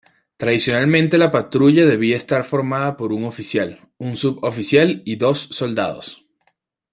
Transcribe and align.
Tradicionalmente 0.35 1.19
la 1.19 1.31
patrulla 1.31 1.85
debía 1.85 2.17
estar 2.17 2.43
formada 2.43 2.97
por 2.97 3.13
un 3.13 3.23
oficial, 3.23 3.87
un 3.99 4.15
suboficial 4.15 5.03
y 5.05 5.17
dos 5.17 5.49
soldados. 5.51 6.25